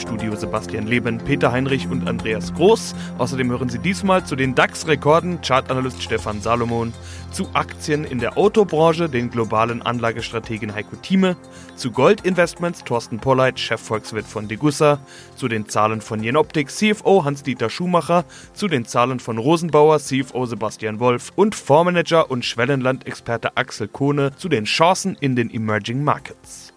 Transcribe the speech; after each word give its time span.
Studio 0.00 0.34
Sebastian 0.34 0.86
Leben, 0.86 1.18
Peter 1.18 1.52
Heinrich 1.52 1.86
und 1.88 2.08
Andreas 2.08 2.52
Groß. 2.54 2.94
Außerdem 3.18 3.50
hören 3.50 3.68
Sie 3.68 3.78
diesmal 3.78 4.24
zu 4.24 4.34
den 4.34 4.54
DAX-Rekorden 4.54 5.40
Chartanalyst 5.42 6.02
Stefan 6.02 6.40
Salomon, 6.40 6.92
zu 7.30 7.48
Aktien 7.52 8.04
in 8.04 8.18
der 8.18 8.36
Autobranche 8.36 9.08
den 9.08 9.30
globalen 9.30 9.82
Anlagestrategen 9.82 10.74
Heiko 10.74 10.96
Thieme, 10.96 11.36
zu 11.76 11.90
Goldinvestments 11.90 12.84
Thorsten 12.84 13.18
Polleit, 13.18 13.60
Chefvolkswirt 13.60 14.26
von 14.26 14.48
Degussa, 14.48 14.98
zu 15.36 15.48
den 15.48 15.68
Zahlen 15.68 16.00
von 16.00 16.22
Jenoptik 16.22 16.70
CFO 16.70 17.24
Hans-Dieter 17.24 17.70
Schumacher, 17.70 18.24
zu 18.52 18.68
den 18.68 18.84
Zahlen 18.84 19.20
von 19.20 19.38
Rosenbauer 19.38 19.98
CFO 19.98 20.46
Sebastian 20.46 20.98
Wolf 20.98 21.30
und 21.36 21.54
Fondsmanager 21.54 22.30
und 22.30 22.44
Schwellenland-Experte 22.44 23.56
Axel 23.56 23.88
Kohne 23.88 24.34
zu 24.36 24.48
den 24.48 24.64
Chancen 24.64 25.16
in 25.20 25.36
den 25.36 25.50
Emerging 25.50 26.02
Markets. 26.02 26.72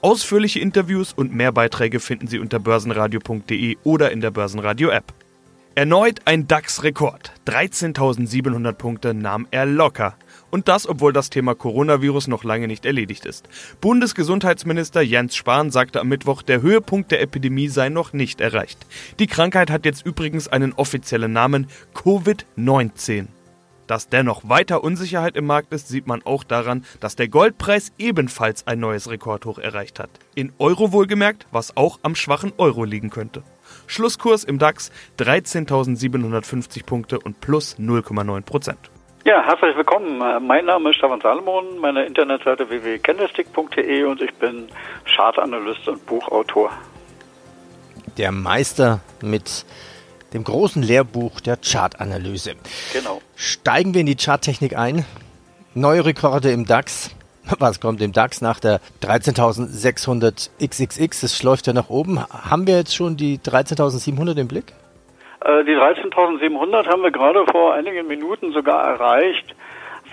Ausführliche 0.00 0.60
Interviews 0.60 1.12
und 1.12 1.34
mehr 1.34 1.52
Beiträge 1.52 2.00
finden 2.00 2.26
Sie 2.26 2.38
unter 2.38 2.58
börsenradio.de 2.58 3.76
oder 3.84 4.10
in 4.10 4.20
der 4.20 4.30
Börsenradio-App. 4.30 5.12
Erneut 5.74 6.20
ein 6.26 6.46
DAX-Rekord. 6.46 7.32
13.700 7.46 8.72
Punkte 8.74 9.14
nahm 9.14 9.46
er 9.50 9.64
locker. 9.64 10.16
Und 10.50 10.68
das, 10.68 10.86
obwohl 10.86 11.14
das 11.14 11.30
Thema 11.30 11.54
Coronavirus 11.54 12.28
noch 12.28 12.44
lange 12.44 12.68
nicht 12.68 12.84
erledigt 12.84 13.24
ist. 13.24 13.48
Bundesgesundheitsminister 13.80 15.00
Jens 15.00 15.34
Spahn 15.34 15.70
sagte 15.70 16.00
am 16.00 16.08
Mittwoch, 16.08 16.42
der 16.42 16.60
Höhepunkt 16.60 17.10
der 17.10 17.22
Epidemie 17.22 17.68
sei 17.68 17.88
noch 17.88 18.12
nicht 18.12 18.42
erreicht. 18.42 18.84
Die 19.18 19.26
Krankheit 19.26 19.70
hat 19.70 19.86
jetzt 19.86 20.04
übrigens 20.04 20.46
einen 20.46 20.74
offiziellen 20.74 21.32
Namen 21.32 21.68
Covid-19. 21.94 23.28
Dass 23.86 24.08
dennoch 24.08 24.48
weiter 24.48 24.84
Unsicherheit 24.84 25.36
im 25.36 25.46
Markt 25.46 25.72
ist, 25.72 25.88
sieht 25.88 26.06
man 26.06 26.22
auch 26.24 26.44
daran, 26.44 26.84
dass 27.00 27.16
der 27.16 27.28
Goldpreis 27.28 27.92
ebenfalls 27.98 28.66
ein 28.66 28.80
neues 28.80 29.10
Rekordhoch 29.10 29.58
erreicht 29.58 29.98
hat. 29.98 30.10
In 30.34 30.52
Euro 30.58 30.92
wohlgemerkt, 30.92 31.46
was 31.50 31.76
auch 31.76 31.98
am 32.02 32.14
schwachen 32.14 32.52
Euro 32.58 32.84
liegen 32.84 33.10
könnte. 33.10 33.42
Schlusskurs 33.86 34.44
im 34.44 34.58
DAX 34.58 34.92
13.750 35.18 36.86
Punkte 36.86 37.18
und 37.18 37.40
plus 37.40 37.76
0,9 37.78 38.42
Prozent. 38.42 38.90
Ja, 39.24 39.40
herzlich 39.44 39.76
willkommen. 39.76 40.18
Mein 40.44 40.64
Name 40.64 40.90
ist 40.90 40.96
Stefan 40.96 41.20
Salomon, 41.20 41.78
meine 41.78 42.04
Internetseite 42.04 42.68
www.candlestick.de 42.68 44.02
und 44.04 44.20
ich 44.20 44.34
bin 44.34 44.66
Chartanalyst 45.04 45.86
und 45.88 46.04
Buchautor. 46.06 46.72
Der 48.18 48.32
Meister 48.32 49.00
mit 49.22 49.64
dem 50.34 50.44
großen 50.44 50.82
Lehrbuch 50.82 51.40
der 51.40 51.56
Chartanalyse. 51.56 52.54
Genau. 52.92 53.20
Steigen 53.36 53.94
wir 53.94 54.00
in 54.00 54.06
die 54.06 54.16
Charttechnik 54.16 54.76
ein. 54.76 55.04
Neue 55.74 56.04
Rekorde 56.04 56.50
im 56.50 56.66
DAX. 56.66 57.14
Was 57.58 57.80
kommt 57.80 58.00
im 58.02 58.12
DAX 58.12 58.40
nach 58.40 58.60
der 58.60 58.80
13.600 59.02 60.50
XXX? 60.64 61.22
Es 61.22 61.42
läuft 61.42 61.66
ja 61.66 61.72
nach 61.72 61.90
oben. 61.90 62.20
Haben 62.20 62.66
wir 62.66 62.76
jetzt 62.76 62.94
schon 62.94 63.16
die 63.16 63.38
13.700 63.38 64.38
im 64.38 64.48
Blick? 64.48 64.72
Äh, 65.44 65.64
die 65.64 65.72
13.700 65.72 66.86
haben 66.86 67.02
wir 67.02 67.10
gerade 67.10 67.44
vor 67.50 67.74
einigen 67.74 68.06
Minuten 68.06 68.52
sogar 68.52 68.84
erreicht. 68.84 69.54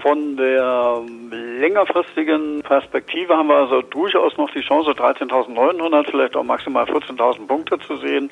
Von 0.02 0.38
der 0.38 1.02
längerfristigen 1.31 2.61
Perspektive 2.61 3.36
haben 3.36 3.50
wir 3.50 3.58
also 3.58 3.81
durchaus 3.81 4.38
noch 4.38 4.50
die 4.52 4.61
Chance, 4.61 4.91
13.900, 4.91 6.09
vielleicht 6.09 6.38
auch 6.38 6.44
maximal 6.44 6.86
14.000 6.86 7.47
Punkte 7.47 7.78
zu 7.80 7.97
sehen. 7.97 8.30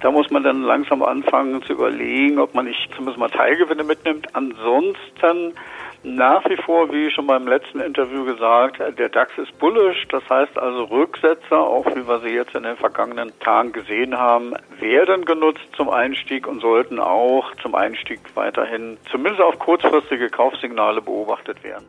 Da 0.00 0.10
muss 0.10 0.30
man 0.30 0.42
dann 0.42 0.62
langsam 0.62 1.02
anfangen 1.02 1.62
zu 1.62 1.74
überlegen, 1.74 2.38
ob 2.38 2.54
man 2.54 2.66
nicht 2.66 2.88
zumindest 2.92 3.18
mal 3.18 3.28
Teilgewinne 3.28 3.84
mitnimmt. 3.84 4.34
Ansonsten 4.34 5.54
nach 6.02 6.48
wie 6.48 6.56
vor, 6.56 6.90
wie 6.92 7.10
schon 7.10 7.26
beim 7.26 7.46
letzten 7.46 7.80
Interview 7.80 8.24
gesagt, 8.24 8.78
der 8.78 9.08
DAX 9.08 9.36
ist 9.36 9.58
bullish. 9.58 10.06
Das 10.08 10.22
heißt 10.28 10.58
also 10.58 10.84
Rücksetzer, 10.84 11.58
auch 11.58 11.86
wie 11.94 12.06
wir 12.06 12.20
sie 12.20 12.34
jetzt 12.34 12.54
in 12.54 12.62
den 12.62 12.76
vergangenen 12.76 13.38
Tagen 13.40 13.72
gesehen 13.72 14.16
haben, 14.16 14.54
werden 14.78 15.24
genutzt 15.24 15.68
zum 15.76 15.90
Einstieg 15.90 16.46
und 16.46 16.60
sollten 16.60 16.98
auch 16.98 17.54
zum 17.56 17.74
Einstieg 17.74 18.20
weiterhin 18.34 18.96
zumindest 19.10 19.42
auf 19.42 19.58
kurzfristige 19.58 20.30
Kaufsignale 20.30 21.02
beobachtet 21.02 21.62
werden. 21.62 21.86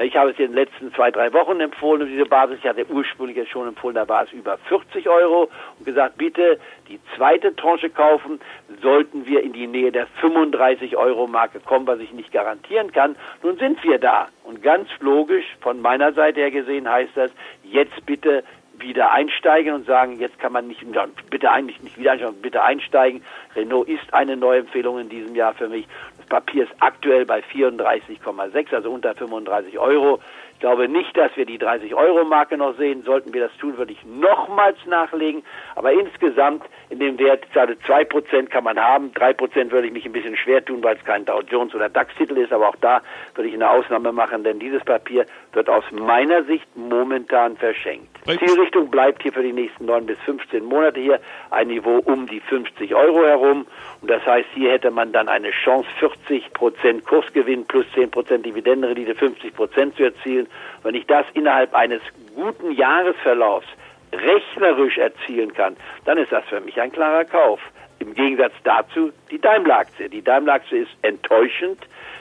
Ich 0.01 0.15
habe 0.15 0.31
es 0.31 0.39
in 0.39 0.47
den 0.47 0.53
letzten 0.53 0.93
zwei, 0.93 1.11
drei 1.11 1.33
Wochen 1.33 1.59
empfohlen, 1.59 2.07
diese 2.07 2.25
Basis. 2.25 2.59
Ich 2.59 2.69
hatte 2.69 2.85
ursprünglich 2.89 3.35
jetzt 3.35 3.51
schon 3.51 3.67
empfohlen, 3.67 3.95
da 3.95 4.07
war 4.07 4.23
es 4.23 4.31
über 4.31 4.57
40 4.57 5.09
Euro 5.09 5.49
und 5.77 5.85
gesagt, 5.85 6.17
bitte 6.17 6.57
die 6.87 6.99
zweite 7.15 7.53
Tranche 7.55 7.89
kaufen, 7.89 8.39
sollten 8.81 9.25
wir 9.25 9.43
in 9.43 9.51
die 9.51 9.67
Nähe 9.67 9.91
der 9.91 10.07
35 10.21 10.95
Euro 10.95 11.27
Marke 11.27 11.59
kommen, 11.59 11.85
was 11.85 11.99
ich 11.99 12.13
nicht 12.13 12.31
garantieren 12.31 12.93
kann. 12.93 13.17
Nun 13.43 13.57
sind 13.57 13.83
wir 13.83 13.99
da. 13.99 14.29
Und 14.45 14.63
ganz 14.63 14.88
logisch, 15.01 15.45
von 15.59 15.81
meiner 15.81 16.13
Seite 16.13 16.39
her 16.39 16.51
gesehen, 16.51 16.89
heißt 16.89 17.11
das, 17.15 17.31
jetzt 17.63 18.05
bitte 18.05 18.43
wieder 18.77 19.11
einsteigen 19.11 19.73
und 19.73 19.85
sagen, 19.85 20.19
jetzt 20.19 20.39
kann 20.39 20.53
man 20.53 20.67
nicht, 20.67 20.85
bitte 21.29 21.51
eigentlich 21.51 21.81
nicht 21.81 21.97
wieder 21.97 22.13
einsteigen, 22.13 22.41
bitte 22.41 22.63
einsteigen. 22.63 23.21
Renault 23.53 23.89
ist 23.89 24.13
eine 24.13 24.38
neue 24.38 24.59
Empfehlung 24.59 24.99
in 24.99 25.09
diesem 25.09 25.35
Jahr 25.35 25.53
für 25.53 25.67
mich. 25.67 25.85
Papier 26.29 26.63
ist 26.63 26.73
aktuell 26.79 27.25
bei 27.25 27.41
34,6, 27.41 28.73
also 28.73 28.91
unter 28.91 29.16
35 29.16 29.78
Euro. 29.79 30.19
Ich 30.59 30.62
glaube 30.62 30.90
nicht, 30.90 31.16
dass 31.16 31.35
wir 31.38 31.45
die 31.45 31.57
30-Euro-Marke 31.57 32.57
noch 32.57 32.75
sehen. 32.78 33.03
Sollten 33.03 33.34
wir 33.34 33.47
das 33.47 33.57
tun, 33.59 33.78
würde 33.78 33.94
ich 33.94 34.06
nochmals 34.06 34.78
nachlegen. 34.85 35.41
Aber 35.75 35.94
insgesamt 35.94 36.63
in 36.89 37.00
dem 37.00 37.18
Wert, 37.18 37.45
ich 37.47 37.53
sage 37.53 37.78
2% 37.88 38.47
kann 38.47 38.66
man 38.66 38.78
haben. 38.78 39.12
3% 39.13 39.72
würde 39.72 39.88
ich 39.88 39.94
mich 39.94 40.06
ein 40.06 40.12
bisschen 40.12 40.35
schwer 40.35 40.63
tun, 40.63 40.84
weil 40.84 40.97
es 40.97 41.06
kein 41.06 41.23
Dow 41.23 41.41
Jones 41.50 41.73
oder 41.73 41.88
DAX-Titel 41.88 42.38
ist. 42.38 42.51
Aber 42.51 42.68
auch 42.68 42.75
da 42.81 43.01
würde 43.35 43.47
ich 43.47 43.53
eine 43.53 43.69
Ausnahme 43.69 44.12
machen, 44.12 44.44
denn 44.44 44.59
dieses 44.59 44.84
Papier 44.84 45.25
wird 45.53 45.69
aus 45.69 45.83
meiner 45.91 46.44
Sicht 46.44 46.68
momentan 46.75 47.57
verschenkt. 47.57 48.07
Zielrichtung 48.25 48.91
bleibt 48.91 49.24
hier 49.24 49.33
für 49.33 49.41
die 49.41 49.53
nächsten 49.53 49.85
9 49.85 50.06
bis 50.06 50.19
15 50.19 50.63
Monate 50.63 51.00
hier 51.00 51.19
ein 51.50 51.68
Niveau 51.68 51.97
um 52.06 52.27
die 52.27 52.39
50 52.39 52.94
Euro 52.94 53.25
herum. 53.25 53.65
Und 54.01 54.09
das 54.09 54.25
heißt, 54.25 54.47
hier 54.53 54.71
hätte 54.71 54.91
man 54.91 55.12
dann 55.12 55.27
eine 55.27 55.51
Chance, 55.51 55.88
40% 56.00 57.03
Kursgewinn 57.03 57.65
plus 57.65 57.85
10% 57.95 58.38
Dividendenrendite, 58.39 59.13
50% 59.13 59.95
zu 59.95 60.03
erzielen. 60.03 60.47
Wenn 60.83 60.95
ich 60.95 61.07
das 61.07 61.25
innerhalb 61.33 61.74
eines 61.74 62.01
guten 62.35 62.71
Jahresverlaufs 62.71 63.68
rechnerisch 64.13 64.97
erzielen 64.97 65.53
kann, 65.53 65.75
dann 66.06 66.18
ist 66.18 66.31
das 66.31 66.45
für 66.45 66.62
mich 66.62 66.79
ein 66.79 66.91
klarer 66.91 67.25
Kauf. 67.25 67.59
Im 68.00 68.13
Gegensatz 68.13 68.54
dazu 68.63 69.12
die 69.30 69.40
Daimler-Aktie. 69.40 70.10
Die 70.10 70.22
Daimler-Aktie 70.22 70.80
ist 70.80 70.92
enttäuschend. 71.01 71.80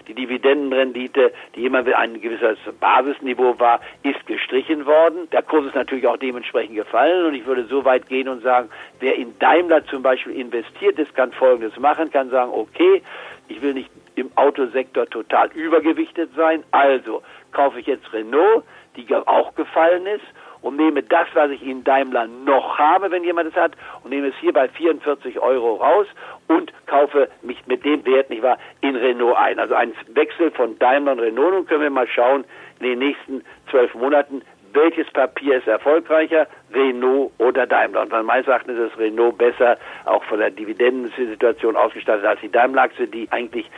Die 0.09 0.15
Dividendenrendite, 0.15 1.33
die 1.55 1.67
immer 1.67 1.85
ein 1.97 2.21
gewisses 2.21 2.59
Basisniveau 2.81 3.59
war, 3.59 3.81
ist 4.03 4.27
gestrichen 4.27 4.87
worden. 4.87 5.29
Der 5.31 5.43
Kurs 5.43 5.67
ist 5.67 5.75
natürlich 5.75 6.07
auch 6.07 6.17
dementsprechend 6.17 6.77
gefallen 6.77 7.27
und 7.27 7.35
ich 7.35 7.45
würde 7.45 7.65
so 7.67 7.85
weit 7.85 8.09
gehen 8.09 8.27
und 8.27 8.43
sagen, 8.43 8.71
wer 9.01 9.17
in 9.17 9.39
Daimler 9.39 9.85
zum 9.87 10.03
Beispiel 10.03 10.35
investiert 10.35 10.99
ist, 10.99 11.15
kann 11.15 11.33
Folgendes 11.33 11.79
machen, 11.79 12.11
kann 12.11 12.31
sagen, 12.31 12.53
okay, 12.55 13.03
ich 13.49 13.61
will 13.61 13.75
nicht 13.75 13.91
im 14.15 14.31
Autosektor 14.37 15.07
total 15.07 15.51
übergewichtet 15.53 16.31
sein, 16.35 16.65
also 16.71 17.23
kaufe 17.53 17.79
ich 17.81 17.87
jetzt 17.87 18.11
Renault, 18.13 18.65
die 18.97 19.07
auch 19.15 19.55
gefallen 19.55 20.07
ist, 20.07 20.25
und 20.63 20.77
nehme 20.77 21.03
das, 21.03 21.29
was 21.35 21.51
ich 21.51 21.63
in 21.63 21.85
Daimler 21.85 22.27
noch 22.27 22.79
habe, 22.79 23.11
wenn 23.11 23.25
jemand 23.25 23.51
es 23.51 23.57
hat, 23.57 23.73
und 24.03 24.11
nehme 24.11 24.29
es 24.29 24.35
hier 24.41 24.53
bei 24.53 24.69
44 24.69 25.39
Euro 25.41 25.77
raus 25.77 26.07
und 26.49 26.73
kaufe 26.87 27.29
mich 27.43 27.67
mit 27.67 27.85
dem 27.85 28.05
Wert, 28.05 28.31
nicht 28.31 28.43
wahr, 28.43 28.59
in 28.81 28.97
Renault 28.97 29.37
ein. 29.37 29.59
Also 29.59 29.75
ein 29.75 29.93
Wechsel 30.09 30.51
von 30.51 30.79
Daimler 30.79 31.13
und 31.13 31.21
Renault. 31.21 31.53
Nun 31.53 31.67
können 31.67 31.83
wir 31.83 31.91
mal 31.91 32.09
schauen, 32.09 32.45
in 32.81 32.87
den 32.87 32.99
nächsten 32.99 33.45
zwölf 33.71 33.95
Monaten, 33.95 34.43
welches 34.73 35.11
Papier 35.11 35.59
ist 35.59 35.67
erfolgreicher, 35.67 36.47
Renault 36.73 37.33
oder 37.39 37.67
Daimler. 37.67 38.03
Und 38.03 38.27
meines 38.27 38.47
Erachtens 38.47 38.79
ist 38.79 38.99
Renault 38.99 39.39
besser, 39.39 39.79
auch 40.05 40.25
von 40.25 40.39
der 40.39 40.51
Dividendensituation 40.51 41.77
ausgestattet 41.77 42.25
als 42.25 42.41
die 42.41 42.51
Daimler-Aktie, 42.51 43.07
die 43.07 43.29
eigentlich 43.31 43.71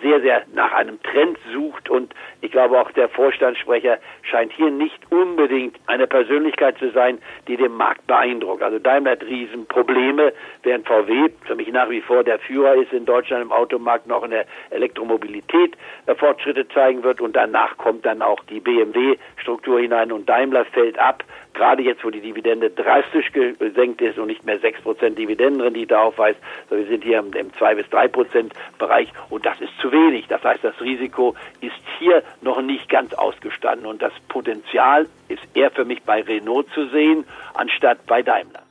sehr, 0.00 0.20
sehr 0.20 0.42
nach 0.54 0.72
einem 0.72 1.02
Trend 1.02 1.38
sucht 1.52 1.90
und 1.90 2.14
ich 2.40 2.50
glaube 2.50 2.80
auch 2.80 2.90
der 2.92 3.08
Vorstandssprecher 3.08 3.98
scheint 4.22 4.52
hier 4.52 4.70
nicht 4.70 4.98
unbedingt 5.10 5.76
eine 5.86 6.06
Persönlichkeit 6.06 6.78
zu 6.78 6.90
sein, 6.92 7.18
die 7.46 7.56
den 7.56 7.72
Markt 7.72 8.06
beeindruckt. 8.06 8.62
Also 8.62 8.78
Daimler 8.78 9.12
hat 9.12 9.22
Riesenprobleme, 9.22 10.32
während 10.62 10.86
VW 10.86 11.28
für 11.44 11.56
mich 11.56 11.70
nach 11.72 11.90
wie 11.90 12.00
vor 12.00 12.24
der 12.24 12.38
Führer 12.38 12.74
ist 12.76 12.92
in 12.92 13.04
Deutschland 13.04 13.42
im 13.42 13.52
Automarkt 13.52 14.06
noch 14.06 14.24
in 14.24 14.30
der 14.30 14.46
Elektromobilität 14.70 15.76
äh, 16.06 16.14
Fortschritte 16.14 16.66
zeigen 16.68 17.02
wird 17.02 17.20
und 17.20 17.36
danach 17.36 17.76
kommt 17.76 18.06
dann 18.06 18.22
auch 18.22 18.42
die 18.44 18.60
BMW-Struktur 18.60 19.80
hinein 19.80 20.10
und 20.10 20.28
Daimler 20.28 20.64
fällt 20.64 20.98
ab 20.98 21.22
gerade 21.56 21.82
jetzt, 21.82 22.04
wo 22.04 22.10
die 22.10 22.22
Dividende 22.36 22.70
drastisch 22.70 23.32
gesenkt 23.32 24.02
ist 24.02 24.18
und 24.18 24.26
nicht 24.26 24.44
mehr 24.44 24.60
6% 24.60 25.14
Dividendenrendite 25.14 25.98
aufweist, 25.98 26.38
wir 26.68 26.86
sind 26.86 27.02
hier 27.02 27.18
im, 27.18 27.32
im 27.32 27.52
2 27.54 27.76
bis 27.76 27.86
3% 27.86 28.50
Bereich 28.78 29.08
und 29.30 29.46
das 29.46 29.58
ist 29.60 29.72
zu 29.80 29.90
wenig. 29.90 30.26
Das 30.28 30.44
heißt, 30.44 30.62
das 30.62 30.78
Risiko 30.80 31.34
ist 31.62 31.72
hier 31.98 32.22
noch 32.42 32.60
nicht 32.60 32.90
ganz 32.90 33.14
ausgestanden 33.14 33.86
und 33.86 34.02
das 34.02 34.12
Potenzial 34.28 35.08
ist 35.28 35.42
eher 35.54 35.70
für 35.70 35.86
mich 35.86 36.02
bei 36.02 36.20
Renault 36.20 36.66
zu 36.74 36.88
sehen, 36.88 37.24
anstatt 37.54 38.04
bei 38.06 38.22
Daimler. 38.22 38.62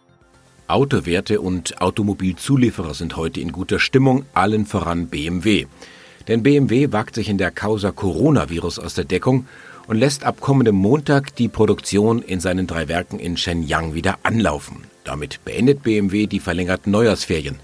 Autowerte 0.68 1.42
und 1.42 1.82
Automobilzulieferer 1.82 2.94
sind 2.94 3.18
heute 3.18 3.40
in 3.40 3.52
guter 3.52 3.80
Stimmung, 3.80 4.26
allen 4.34 4.66
voran 4.66 5.10
BMW. 5.10 5.66
Denn 6.28 6.44
BMW 6.44 6.92
wagt 6.92 7.16
sich 7.16 7.30
in 7.30 7.38
der 7.38 7.52
Causa 7.52 7.92
Coronavirus 7.92 8.80
aus 8.80 8.96
der 8.96 9.06
Deckung 9.06 9.48
und 9.88 9.98
lässt 9.98 10.24
ab 10.24 10.42
kommendem 10.42 10.76
Montag 10.76 11.36
die 11.36 11.48
Produktion 11.48 12.22
in 12.22 12.40
seinen 12.40 12.68
drei 12.68 12.88
Werken 12.88 13.20
in 13.20 13.38
Shenyang 13.38 13.94
wieder 13.94 14.20
anlaufen. 14.24 14.84
Damit 15.04 15.44
beendet 15.46 15.84
BMW 15.84 16.28
die 16.28 16.40
verlängerten 16.40 16.92
Neujahrsferien. 16.92 17.60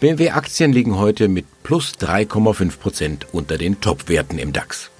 BMW-Aktien 0.00 0.72
liegen 0.72 0.98
heute 0.98 1.28
mit 1.28 1.46
plus 1.62 1.92
3,5 2.00 2.78
Prozent 2.78 3.26
unter 3.32 3.58
den 3.58 3.80
Topwerten 3.80 4.38
im 4.38 4.52
DAX. 4.52 4.90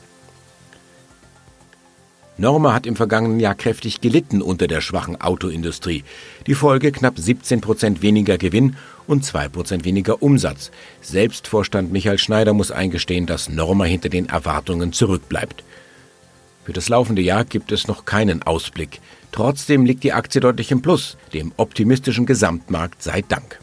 Norma 2.36 2.74
hat 2.74 2.86
im 2.86 2.96
vergangenen 2.96 3.38
Jahr 3.38 3.54
kräftig 3.54 4.00
gelitten 4.00 4.42
unter 4.42 4.66
der 4.66 4.80
schwachen 4.80 5.20
Autoindustrie. 5.20 6.02
Die 6.48 6.54
Folge 6.54 6.90
knapp 6.90 7.16
17 7.16 7.60
Prozent 7.60 8.02
weniger 8.02 8.38
Gewinn 8.38 8.76
und 9.06 9.24
2 9.24 9.48
Prozent 9.50 9.84
weniger 9.84 10.20
Umsatz. 10.20 10.72
Selbst 11.00 11.46
Vorstand 11.46 11.92
Michael 11.92 12.18
Schneider 12.18 12.52
muss 12.52 12.72
eingestehen, 12.72 13.26
dass 13.26 13.48
Norma 13.48 13.84
hinter 13.84 14.08
den 14.08 14.28
Erwartungen 14.28 14.92
zurückbleibt. 14.92 15.62
Für 16.64 16.72
das 16.72 16.88
laufende 16.88 17.20
Jahr 17.20 17.44
gibt 17.44 17.72
es 17.72 17.88
noch 17.88 18.06
keinen 18.06 18.42
Ausblick. 18.42 19.00
Trotzdem 19.32 19.84
liegt 19.84 20.02
die 20.02 20.14
Aktie 20.14 20.40
deutlich 20.40 20.70
im 20.70 20.80
Plus, 20.80 21.18
dem 21.34 21.52
optimistischen 21.58 22.24
Gesamtmarkt 22.24 23.02
sei 23.02 23.22
Dank. 23.22 23.60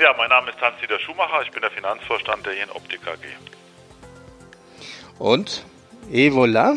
Ja, 0.00 0.14
mein 0.16 0.30
Name 0.30 0.50
ist 0.50 0.60
Hans-Dieter 0.60 0.98
Schumacher, 0.98 1.42
ich 1.44 1.52
bin 1.52 1.60
der 1.60 1.70
Finanzvorstand 1.70 2.46
der 2.46 2.54
Jen 2.54 2.70
Optik 2.70 3.00
AG. 3.06 3.18
Und 5.18 5.64
Evola? 6.10 6.76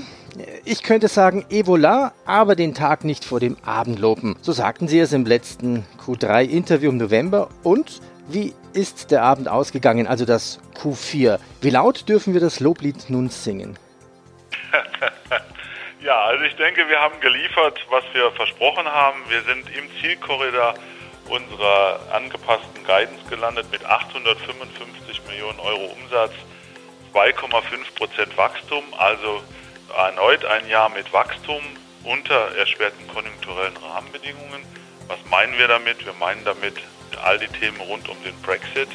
Ich 0.65 0.83
könnte 0.83 1.07
sagen 1.07 1.45
Evola, 1.49 2.13
aber 2.25 2.55
den 2.55 2.75
Tag 2.75 3.03
nicht 3.05 3.25
vor 3.25 3.39
dem 3.39 3.57
Abend 3.63 3.99
loben. 3.99 4.35
So 4.41 4.51
sagten 4.51 4.87
Sie 4.87 4.99
es 4.99 5.13
im 5.13 5.25
letzten 5.25 5.85
Q3-Interview 6.05 6.89
im 6.89 6.97
November. 6.97 7.49
Und 7.63 8.01
wie 8.27 8.53
ist 8.73 9.09
der 9.11 9.23
Abend 9.23 9.47
ausgegangen, 9.47 10.05
also 10.05 10.25
das 10.25 10.59
Q4? 10.81 11.39
Wie 11.61 11.69
laut 11.69 12.07
dürfen 12.09 12.33
wir 12.33 12.41
das 12.41 12.59
Loblied 12.59 13.09
nun 13.09 13.29
singen? 13.29 13.79
Ja, 16.01 16.25
also 16.25 16.43
ich 16.43 16.55
denke, 16.55 16.87
wir 16.87 16.99
haben 16.99 17.19
geliefert, 17.19 17.79
was 17.89 18.03
wir 18.13 18.31
versprochen 18.31 18.85
haben. 18.85 19.19
Wir 19.29 19.41
sind 19.41 19.69
im 19.75 19.89
Zielkorridor 19.99 20.75
unserer 21.29 21.99
angepassten 22.13 22.83
Guidance 22.85 23.23
gelandet 23.29 23.69
mit 23.71 23.83
855 23.85 25.21
Millionen 25.27 25.59
Euro 25.59 25.85
Umsatz, 25.85 26.33
2,5 27.13 27.95
Prozent 27.95 28.37
Wachstum, 28.37 28.83
also 28.97 29.41
erneut 29.95 30.45
ein 30.45 30.67
Jahr 30.69 30.89
mit 30.89 31.11
Wachstum 31.11 31.61
unter 32.03 32.55
erschwerten 32.55 33.05
konjunkturellen 33.07 33.75
Rahmenbedingungen. 33.77 34.63
Was 35.07 35.19
meinen 35.29 35.57
wir 35.57 35.67
damit? 35.67 36.05
Wir 36.05 36.13
meinen 36.13 36.43
damit 36.45 36.75
all 37.23 37.39
die 37.39 37.47
Themen 37.47 37.79
rund 37.81 38.07
um 38.09 38.21
den 38.23 38.39
Brexit, 38.41 38.89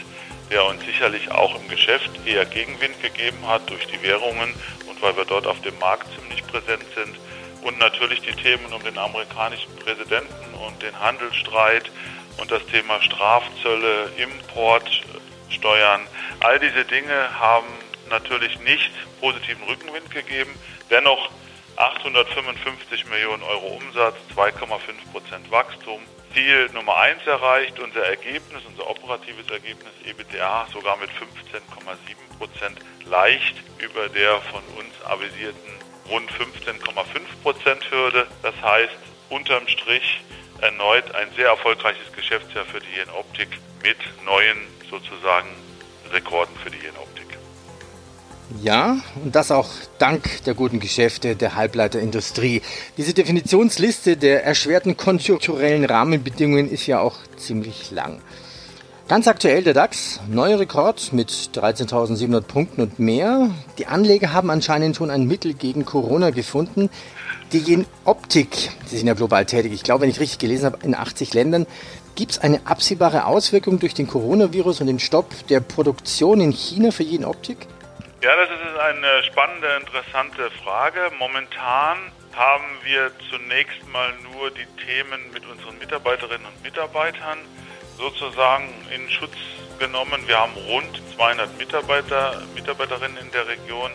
der 0.52 0.64
uns 0.66 0.84
sicherlich 0.84 1.32
auch 1.32 1.60
im 1.60 1.66
Geschäft 1.68 2.10
eher 2.24 2.44
Gegenwind 2.44 3.02
gegeben 3.02 3.48
hat 3.48 3.68
durch 3.68 3.86
die 3.88 4.00
Währungen 4.02 4.54
weil 5.02 5.16
wir 5.16 5.24
dort 5.24 5.46
auf 5.46 5.60
dem 5.60 5.78
Markt 5.78 6.06
ziemlich 6.18 6.46
präsent 6.46 6.84
sind. 6.94 7.16
Und 7.62 7.78
natürlich 7.78 8.22
die 8.22 8.32
Themen 8.32 8.72
um 8.72 8.82
den 8.82 8.96
amerikanischen 8.96 9.74
Präsidenten 9.76 10.54
und 10.66 10.80
den 10.82 10.98
Handelsstreit 10.98 11.90
und 12.38 12.50
das 12.50 12.64
Thema 12.66 13.00
Strafzölle, 13.02 14.10
Importsteuern. 14.16 16.00
All 16.40 16.58
diese 16.58 16.84
Dinge 16.84 17.38
haben 17.38 17.66
natürlich 18.08 18.58
nicht 18.60 18.90
positiven 19.20 19.62
Rückenwind 19.64 20.10
gegeben. 20.10 20.52
Dennoch 20.90 21.30
855 21.76 23.06
Millionen 23.06 23.42
Euro 23.42 23.78
Umsatz, 23.82 24.16
2,5 24.36 24.68
Prozent 25.12 25.50
Wachstum. 25.50 26.00
Ziel 26.32 26.70
Nummer 26.72 26.96
1 26.96 27.26
erreicht, 27.26 27.78
unser 27.78 28.04
Ergebnis, 28.04 28.62
unser 28.66 28.88
operatives 28.88 29.48
Ergebnis 29.50 29.92
EBITDA 30.04 30.66
sogar 30.72 30.96
mit 30.96 31.10
15,7 31.10 32.38
Prozent 32.38 32.78
leicht 33.04 33.56
über 33.78 34.08
der 34.08 34.40
von 34.40 34.62
uns 34.78 34.94
avisierten 35.04 35.72
rund 36.08 36.30
15,5 36.30 37.20
Prozent 37.42 37.90
Hürde. 37.90 38.26
Das 38.42 38.54
heißt, 38.62 38.96
unterm 39.28 39.68
Strich 39.68 40.22
erneut 40.60 41.14
ein 41.14 41.28
sehr 41.36 41.48
erfolgreiches 41.48 42.12
Geschäftsjahr 42.14 42.64
für 42.64 42.80
die 42.80 42.96
Jenoptik 42.96 43.48
mit 43.82 43.98
neuen 44.24 44.58
sozusagen 44.90 45.50
Rekorden 46.12 46.54
für 46.62 46.70
die 46.70 46.78
Jenoptik. 46.78 47.21
Ja, 48.60 48.98
und 49.24 49.34
das 49.34 49.50
auch 49.50 49.68
dank 49.98 50.44
der 50.44 50.54
guten 50.54 50.80
Geschäfte 50.80 51.36
der 51.36 51.54
Halbleiterindustrie. 51.54 52.62
Diese 52.96 53.14
Definitionsliste 53.14 54.16
der 54.16 54.44
erschwerten 54.44 54.96
konjunkturellen 54.96 55.84
Rahmenbedingungen 55.84 56.70
ist 56.70 56.86
ja 56.86 57.00
auch 57.00 57.16
ziemlich 57.36 57.90
lang. 57.90 58.20
Ganz 59.08 59.26
aktuell 59.26 59.62
der 59.62 59.74
DAX, 59.74 60.20
neuer 60.28 60.58
Rekord 60.58 61.12
mit 61.12 61.30
13.700 61.54 62.40
Punkten 62.42 62.82
und 62.82 62.98
mehr. 62.98 63.50
Die 63.78 63.86
Anleger 63.86 64.32
haben 64.32 64.50
anscheinend 64.50 64.96
schon 64.96 65.10
ein 65.10 65.26
Mittel 65.26 65.54
gegen 65.54 65.84
Corona 65.84 66.30
gefunden. 66.30 66.88
Die 67.52 67.60
Gen 67.60 67.84
Optik, 68.04 68.70
sie 68.86 68.96
sind 68.96 69.06
ja 69.06 69.14
global 69.14 69.44
tätig, 69.44 69.72
ich 69.72 69.82
glaube, 69.82 70.02
wenn 70.02 70.10
ich 70.10 70.20
richtig 70.20 70.38
gelesen 70.38 70.66
habe, 70.66 70.78
in 70.82 70.94
80 70.94 71.34
Ländern. 71.34 71.66
Gibt 72.14 72.32
es 72.32 72.38
eine 72.38 72.66
absehbare 72.66 73.26
Auswirkung 73.26 73.78
durch 73.78 73.94
den 73.94 74.06
Coronavirus 74.06 74.80
und 74.80 74.86
den 74.86 74.98
Stopp 74.98 75.46
der 75.48 75.60
Produktion 75.60 76.40
in 76.40 76.52
China 76.52 76.90
für 76.90 77.04
Gen 77.04 77.24
Optik? 77.24 77.66
Ja, 78.22 78.36
das 78.36 78.50
ist 78.50 78.78
eine 78.78 79.24
spannende, 79.24 79.66
interessante 79.80 80.48
Frage. 80.62 81.10
Momentan 81.18 81.98
haben 82.32 82.78
wir 82.84 83.10
zunächst 83.28 83.84
mal 83.92 84.12
nur 84.32 84.52
die 84.52 84.66
Themen 84.86 85.32
mit 85.32 85.44
unseren 85.44 85.76
Mitarbeiterinnen 85.80 86.46
und 86.46 86.62
Mitarbeitern 86.62 87.38
sozusagen 87.98 88.72
in 88.94 89.10
Schutz 89.10 89.34
genommen. 89.80 90.22
Wir 90.28 90.38
haben 90.38 90.52
rund 90.54 91.02
200 91.16 91.58
Mitarbeiter, 91.58 92.40
Mitarbeiterinnen 92.54 93.16
in 93.16 93.30
der 93.32 93.48
Region, 93.48 93.90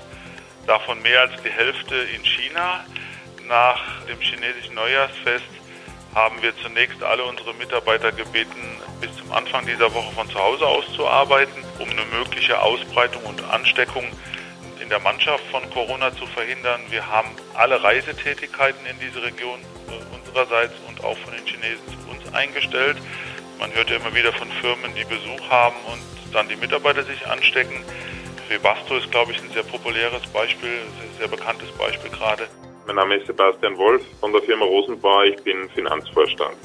davon 0.65 1.01
mehr 1.01 1.21
als 1.21 1.41
die 1.41 1.49
Hälfte 1.49 1.95
in 1.95 2.25
China. 2.25 2.83
Nach 3.47 3.79
dem 4.09 4.19
chinesischen 4.19 4.75
Neujahrsfest 4.75 5.47
haben 6.13 6.41
wir 6.41 6.53
zunächst 6.57 7.01
alle 7.01 7.23
unsere 7.23 7.53
Mitarbeiter 7.53 8.11
gebeten, 8.11 8.81
bis 8.99 9.15
zum 9.15 9.31
Anfang 9.31 9.65
dieser 9.65 9.93
Woche 9.93 10.13
von 10.13 10.29
zu 10.29 10.37
Hause 10.37 10.67
aus 10.67 10.83
zu 10.97 11.07
arbeiten, 11.07 11.63
um 11.79 11.89
eine 11.89 12.05
mögliche 12.05 12.61
Ausbreitung 12.61 13.23
und 13.23 13.43
Ansteckung 13.43 14.05
in 14.81 14.89
der 14.89 14.99
Mannschaft 14.99 15.43
von 15.51 15.69
Corona 15.71 16.15
zu 16.15 16.25
verhindern. 16.27 16.81
Wir 16.89 17.05
haben 17.07 17.29
alle 17.53 17.83
Reisetätigkeiten 17.83 18.85
in 18.85 18.97
diese 18.99 19.21
Region 19.21 19.59
äh, 19.89 20.15
unsererseits 20.15 20.73
und 20.87 21.03
auch 21.03 21.17
von 21.17 21.33
den 21.33 21.45
Chinesen 21.45 21.83
zu 21.87 22.09
uns 22.09 22.33
eingestellt. 22.33 22.97
Man 23.59 23.73
hört 23.73 23.89
ja 23.89 23.97
immer 23.97 24.13
wieder 24.13 24.31
von 24.33 24.49
Firmen, 24.61 24.93
die 24.95 25.03
Besuch 25.03 25.49
haben 25.49 25.75
und 25.91 26.33
dann 26.33 26.47
die 26.47 26.55
Mitarbeiter 26.55 27.03
sich 27.03 27.27
anstecken. 27.27 27.83
Webasto 28.49 28.95
ist, 28.95 29.11
glaube 29.11 29.33
ich, 29.33 29.41
ein 29.41 29.49
sehr 29.51 29.63
populäres 29.63 30.25
Beispiel, 30.27 30.69
ein 30.69 31.17
sehr 31.17 31.27
bekanntes 31.27 31.69
Beispiel 31.71 32.11
gerade. 32.11 32.47
Mein 32.85 32.95
Name 32.95 33.15
ist 33.15 33.27
Sebastian 33.27 33.77
Wolf 33.77 34.01
von 34.21 34.31
der 34.31 34.41
Firma 34.43 34.63
Rosenbauer. 34.63 35.25
Ich 35.25 35.43
bin 35.43 35.69
Finanzvorstand. 35.71 36.55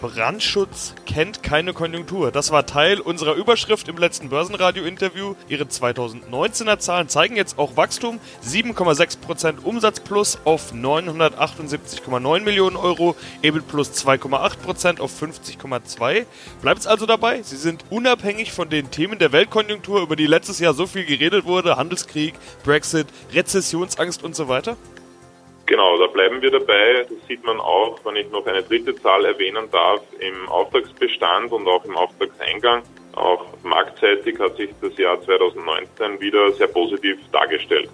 Brandschutz 0.00 0.94
kennt 1.06 1.42
keine 1.42 1.72
Konjunktur. 1.72 2.30
Das 2.30 2.50
war 2.50 2.66
Teil 2.66 3.00
unserer 3.00 3.34
Überschrift 3.34 3.88
im 3.88 3.96
letzten 3.96 4.28
Börsenradio-Interview. 4.28 5.34
Ihre 5.48 5.64
2019er 5.64 6.78
Zahlen 6.78 7.08
zeigen 7.08 7.36
jetzt 7.36 7.58
auch 7.58 7.76
Wachstum. 7.76 8.20
7,6% 8.46 9.62
Umsatz 9.62 10.00
plus 10.00 10.38
auf 10.44 10.72
978,9 10.72 12.40
Millionen 12.40 12.76
Euro, 12.76 13.16
EBIT 13.42 13.68
plus 13.68 13.90
2,8% 13.92 15.00
auf 15.00 15.10
50,2. 15.20 16.26
Bleibt 16.60 16.80
es 16.80 16.86
also 16.86 17.06
dabei? 17.06 17.42
Sie 17.42 17.56
sind 17.56 17.84
unabhängig 17.90 18.52
von 18.52 18.68
den 18.68 18.90
Themen 18.90 19.18
der 19.18 19.32
Weltkonjunktur, 19.32 20.02
über 20.02 20.16
die 20.16 20.26
letztes 20.26 20.58
Jahr 20.58 20.74
so 20.74 20.86
viel 20.86 21.04
geredet 21.04 21.46
wurde, 21.46 21.76
Handelskrieg, 21.76 22.34
Brexit, 22.64 23.06
Rezessionsangst 23.32 24.22
und 24.22 24.36
so 24.36 24.48
weiter? 24.48 24.76
Genau, 25.66 25.98
da 25.98 26.06
bleiben 26.06 26.40
wir 26.40 26.50
dabei. 26.52 27.06
Das 27.08 27.26
sieht 27.26 27.44
man 27.44 27.58
auch, 27.58 27.98
wenn 28.04 28.14
ich 28.16 28.30
noch 28.30 28.46
eine 28.46 28.62
dritte 28.62 28.94
Zahl 29.02 29.24
erwähnen 29.24 29.68
darf, 29.72 30.00
im 30.20 30.48
Auftragsbestand 30.48 31.50
und 31.50 31.66
auch 31.66 31.84
im 31.84 31.96
Auftragseingang. 31.96 32.82
Auch 33.14 33.44
marktseitig 33.64 34.38
hat 34.38 34.56
sich 34.56 34.70
das 34.80 34.96
Jahr 34.96 35.20
2019 35.20 36.20
wieder 36.20 36.52
sehr 36.52 36.68
positiv 36.68 37.18
dargestellt. 37.32 37.90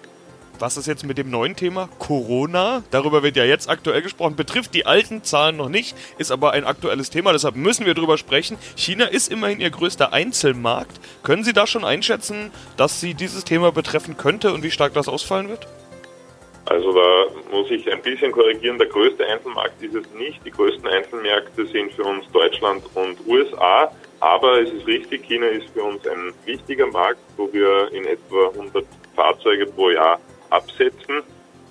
Was 0.59 0.77
ist 0.77 0.85
jetzt 0.85 1.03
mit 1.03 1.17
dem 1.17 1.31
neuen 1.31 1.55
Thema 1.55 1.89
Corona? 1.97 2.83
Darüber 2.91 3.23
wird 3.23 3.35
ja 3.35 3.43
jetzt 3.43 3.69
aktuell 3.69 4.03
gesprochen, 4.03 4.35
betrifft 4.35 4.75
die 4.75 4.85
alten 4.85 5.23
Zahlen 5.23 5.57
noch 5.57 5.67
nicht, 5.67 5.95
ist 6.19 6.31
aber 6.31 6.51
ein 6.51 6.65
aktuelles 6.65 7.09
Thema, 7.09 7.33
deshalb 7.33 7.55
müssen 7.55 7.87
wir 7.87 7.95
darüber 7.95 8.19
sprechen. 8.19 8.57
China 8.75 9.05
ist 9.05 9.31
immerhin 9.31 9.59
Ihr 9.59 9.71
größter 9.71 10.13
Einzelmarkt. 10.13 10.99
Können 11.23 11.43
Sie 11.43 11.53
da 11.53 11.65
schon 11.65 11.83
einschätzen, 11.83 12.51
dass 12.77 13.01
Sie 13.01 13.15
dieses 13.15 13.45
Thema 13.45 13.71
betreffen 13.71 14.15
könnte 14.15 14.53
und 14.53 14.61
wie 14.61 14.71
stark 14.71 14.93
das 14.93 15.07
ausfallen 15.07 15.49
wird? 15.49 15.67
Also 16.65 16.93
da 16.93 17.25
muss 17.51 17.69
ich 17.71 17.91
ein 17.91 18.01
bisschen 18.01 18.31
korrigieren. 18.31 18.77
Der 18.77 18.87
größte 18.87 19.25
Einzelmarkt 19.25 19.81
ist 19.81 19.95
es 19.95 20.09
nicht. 20.13 20.45
Die 20.45 20.51
größten 20.51 20.87
Einzelmärkte 20.87 21.65
sind 21.65 21.91
für 21.93 22.03
uns 22.03 22.25
Deutschland 22.31 22.83
und 22.95 23.17
USA. 23.27 23.91
Aber 24.21 24.61
es 24.61 24.71
ist 24.71 24.87
richtig, 24.87 25.23
China 25.27 25.47
ist 25.47 25.67
für 25.73 25.83
uns 25.83 26.07
ein 26.07 26.33
wichtiger 26.45 26.87
Markt, 26.87 27.19
wo 27.35 27.51
wir 27.51 27.91
in 27.91 28.05
etwa 28.05 28.47
100 28.47 28.85
Fahrzeuge 29.15 29.65
pro 29.65 29.89
Jahr 29.89 30.19
absetzen. 30.49 31.21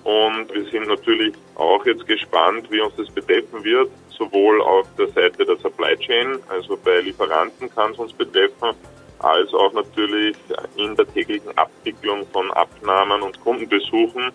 Und 0.03 0.53
wir 0.53 0.65
sind 0.65 0.87
natürlich 0.87 1.33
auch 1.55 1.83
jetzt 1.85 2.05
gespannt, 2.05 2.69
wie 2.69 2.81
uns 2.81 2.93
das 2.95 3.09
betreffen 3.09 3.63
wird, 3.63 3.89
sowohl 4.09 4.61
auf 4.61 4.85
der 4.97 5.07
Seite 5.07 5.45
der 5.45 5.55
Supply 5.57 5.97
Chain, 5.97 6.39
also 6.49 6.77
bei 6.83 6.99
Lieferanten 6.99 7.73
kann 7.73 7.93
es 7.93 7.99
uns 7.99 8.13
betreffen, 8.13 8.75
als 9.19 9.53
auch 9.53 9.71
natürlich 9.71 10.35
in 10.75 10.95
der 10.95 11.07
täglichen 11.13 11.57
Abwicklung 11.57 12.27
von 12.33 12.51
Abnahmen 12.51 13.21
und 13.21 13.39
Kundenbesuchen 13.41 14.31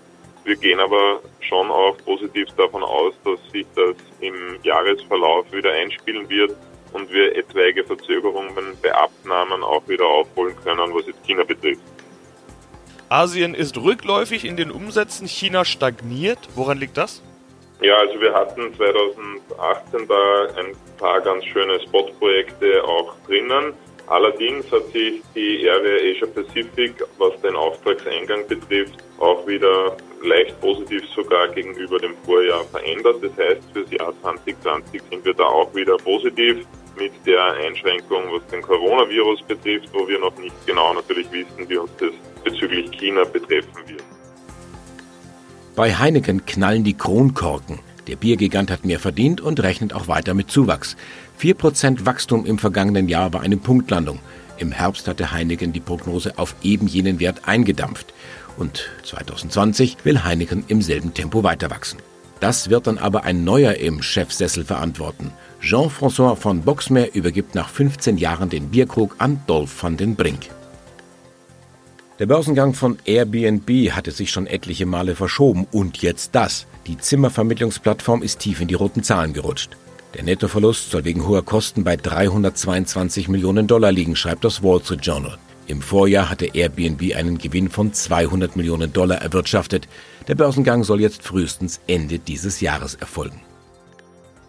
wir 0.48 0.56
gehen 0.56 0.80
aber 0.80 1.20
schon 1.40 1.70
auch 1.70 1.96
positiv 2.06 2.48
davon 2.56 2.82
aus, 2.82 3.12
dass 3.22 3.38
sich 3.52 3.66
das 3.76 3.94
im 4.20 4.58
Jahresverlauf 4.62 5.52
wieder 5.52 5.70
einspielen 5.72 6.28
wird 6.30 6.56
und 6.94 7.12
wir 7.12 7.36
etwaige 7.36 7.84
Verzögerungen 7.84 8.64
bei 8.82 8.92
Abnahmen 8.94 9.62
auch 9.62 9.86
wieder 9.86 10.06
aufholen 10.06 10.56
können, 10.64 10.94
was 10.94 11.06
jetzt 11.06 11.22
China 11.26 11.44
betrifft. 11.44 11.82
Asien 13.10 13.54
ist 13.54 13.76
rückläufig 13.76 14.46
in 14.46 14.56
den 14.56 14.70
Umsätzen, 14.70 15.28
China 15.28 15.66
stagniert. 15.66 16.38
Woran 16.54 16.78
liegt 16.78 16.96
das? 16.96 17.22
Ja, 17.82 17.96
also 17.96 18.18
wir 18.20 18.32
hatten 18.34 18.74
2018 18.74 20.08
da 20.08 20.46
ein 20.56 20.74
paar 20.96 21.20
ganz 21.20 21.44
schöne 21.44 21.78
Spotprojekte 21.80 22.82
auch 22.84 23.14
drinnen. 23.26 23.74
Allerdings 24.06 24.70
hat 24.72 24.86
sich 24.92 25.22
die 25.34 25.66
RW 25.66 26.10
Asia 26.10 26.26
Pacific, 26.26 26.94
was 27.18 27.38
den 27.42 27.54
Auftragseingang 27.54 28.46
betrifft, 28.48 28.96
auch 29.18 29.46
wieder 29.46 29.96
leicht 30.24 30.60
positiv 30.60 31.02
sogar 31.14 31.48
gegenüber 31.48 31.98
dem 31.98 32.14
Vorjahr 32.24 32.64
verändert. 32.64 33.16
Das 33.22 33.32
heißt, 33.32 33.62
fürs 33.72 33.90
Jahr 33.90 34.12
2020 34.22 35.00
sind 35.10 35.24
wir 35.24 35.34
da 35.34 35.44
auch 35.44 35.74
wieder 35.74 35.96
positiv 35.96 36.66
mit 36.98 37.12
der 37.26 37.52
Einschränkung, 37.54 38.24
was 38.32 38.46
den 38.48 38.62
Coronavirus 38.62 39.42
betrifft, 39.42 39.88
wo 39.92 40.06
wir 40.08 40.18
noch 40.18 40.36
nicht 40.38 40.54
genau 40.66 40.92
natürlich 40.94 41.30
wissen, 41.30 41.68
wie 41.68 41.76
uns 41.76 41.90
das 41.98 42.10
bezüglich 42.44 42.90
China 42.98 43.24
betreffen 43.24 43.74
wird. 43.86 44.02
Bei 45.76 45.94
Heineken 45.94 46.44
knallen 46.44 46.82
die 46.82 46.96
Kronkorken. 46.96 47.78
Der 48.08 48.16
Biergigant 48.16 48.70
hat 48.70 48.84
mehr 48.84 48.98
verdient 48.98 49.40
und 49.40 49.60
rechnet 49.60 49.92
auch 49.92 50.08
weiter 50.08 50.34
mit 50.34 50.50
Zuwachs. 50.50 50.96
4% 51.40 52.04
Wachstum 52.04 52.46
im 52.46 52.58
vergangenen 52.58 53.08
Jahr 53.08 53.32
war 53.32 53.42
eine 53.42 53.58
Punktlandung. 53.58 54.18
Im 54.56 54.72
Herbst 54.72 55.06
hatte 55.06 55.30
Heineken 55.30 55.72
die 55.72 55.80
Prognose 55.80 56.36
auf 56.36 56.56
eben 56.62 56.88
jenen 56.88 57.20
Wert 57.20 57.42
eingedampft. 57.46 58.12
Und 58.58 58.90
2020 59.04 59.98
will 60.04 60.24
Heineken 60.24 60.64
im 60.68 60.82
selben 60.82 61.14
Tempo 61.14 61.44
weiter 61.44 61.70
wachsen. 61.70 61.98
Das 62.40 62.70
wird 62.70 62.86
dann 62.86 62.98
aber 62.98 63.24
ein 63.24 63.44
neuer 63.44 63.74
im 63.74 64.02
Chefsessel 64.02 64.64
verantworten. 64.64 65.32
Jean-François 65.60 66.36
von 66.36 66.62
Boxmeer 66.62 67.14
übergibt 67.14 67.54
nach 67.54 67.68
15 67.68 68.16
Jahren 68.18 68.50
den 68.50 68.68
Bierkrug 68.68 69.16
an 69.18 69.40
Dolph 69.46 69.82
van 69.82 69.96
den 69.96 70.14
Brink. 70.14 70.50
Der 72.18 72.26
Börsengang 72.26 72.74
von 72.74 72.98
Airbnb 73.04 73.92
hatte 73.92 74.10
sich 74.10 74.30
schon 74.32 74.48
etliche 74.48 74.86
Male 74.86 75.14
verschoben 75.14 75.66
und 75.70 76.02
jetzt 76.02 76.34
das. 76.34 76.66
Die 76.86 76.98
Zimmervermittlungsplattform 76.98 78.22
ist 78.22 78.40
tief 78.40 78.60
in 78.60 78.68
die 78.68 78.74
roten 78.74 79.04
Zahlen 79.04 79.32
gerutscht. 79.32 79.76
Der 80.14 80.24
Nettoverlust 80.24 80.90
soll 80.90 81.04
wegen 81.04 81.26
hoher 81.26 81.44
Kosten 81.44 81.84
bei 81.84 81.96
322 81.96 83.28
Millionen 83.28 83.68
Dollar 83.68 83.92
liegen, 83.92 84.16
schreibt 84.16 84.44
das 84.44 84.62
Wall 84.62 84.80
Street 84.82 85.04
Journal. 85.04 85.38
Im 85.68 85.82
Vorjahr 85.82 86.30
hatte 86.30 86.46
Airbnb 86.54 87.14
einen 87.14 87.36
Gewinn 87.36 87.68
von 87.68 87.92
200 87.92 88.56
Millionen 88.56 88.90
Dollar 88.90 89.18
erwirtschaftet. 89.18 89.86
Der 90.26 90.34
Börsengang 90.34 90.82
soll 90.82 90.98
jetzt 90.98 91.22
frühestens 91.22 91.82
Ende 91.86 92.18
dieses 92.18 92.62
Jahres 92.62 92.94
erfolgen. 92.94 93.42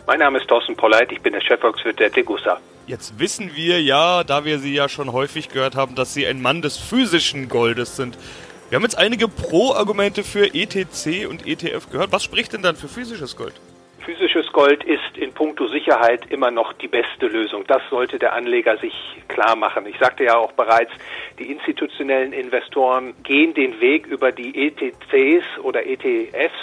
Mein 0.07 0.19
Name 0.19 0.39
ist 0.39 0.47
Thorsten 0.47 0.77
Polleit, 0.77 1.11
ich 1.11 1.19
bin 1.19 1.33
der 1.33 1.41
Chefvolkswirt 1.41 1.99
der 1.99 2.09
Degussa. 2.09 2.61
Jetzt 2.87 3.19
wissen 3.19 3.51
wir 3.53 3.81
ja, 3.81 4.23
da 4.23 4.45
wir 4.45 4.59
Sie 4.59 4.73
ja 4.73 4.87
schon 4.87 5.11
häufig 5.11 5.49
gehört 5.49 5.75
haben, 5.75 5.93
dass 5.93 6.13
Sie 6.13 6.25
ein 6.25 6.41
Mann 6.41 6.61
des 6.61 6.77
physischen 6.77 7.49
Goldes 7.49 7.97
sind. 7.97 8.17
Wir 8.69 8.77
haben 8.77 8.83
jetzt 8.83 8.97
einige 8.97 9.27
Pro-Argumente 9.27 10.23
für 10.23 10.55
ETC 10.55 11.27
und 11.29 11.45
ETF 11.45 11.89
gehört. 11.91 12.13
Was 12.13 12.23
spricht 12.23 12.53
denn 12.53 12.61
dann 12.61 12.77
für 12.77 12.87
physisches 12.87 13.35
Gold? 13.35 13.53
Physisches 14.09 14.51
Gold 14.53 14.83
ist 14.85 15.19
in 15.19 15.31
puncto 15.33 15.67
Sicherheit 15.67 16.31
immer 16.31 16.49
noch 16.49 16.73
die 16.73 16.87
beste 16.87 17.27
Lösung. 17.27 17.63
Das 17.67 17.83
sollte 17.91 18.17
der 18.17 18.33
Anleger 18.33 18.75
sich 18.77 18.95
klar 19.27 19.55
machen. 19.55 19.85
Ich 19.85 19.99
sagte 19.99 20.23
ja 20.23 20.35
auch 20.35 20.51
bereits, 20.53 20.91
die 21.37 21.51
institutionellen 21.51 22.33
Investoren 22.33 23.13
gehen 23.21 23.53
den 23.53 23.79
Weg 23.79 24.07
über 24.07 24.31
die 24.31 24.65
ETCs 24.65 25.45
oder 25.61 25.85
ETFs 25.85 26.57